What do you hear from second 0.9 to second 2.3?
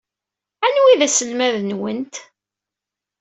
d aselmad-nwent?